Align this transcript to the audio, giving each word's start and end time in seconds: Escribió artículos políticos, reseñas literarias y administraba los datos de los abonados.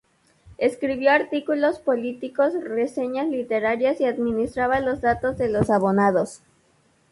Escribió 0.57 1.11
artículos 1.11 1.77
políticos, 1.77 2.53
reseñas 2.63 3.27
literarias 3.29 4.01
y 4.01 4.05
administraba 4.05 4.79
los 4.79 4.99
datos 4.99 5.37
de 5.37 5.47
los 5.47 5.69
abonados. 5.69 6.41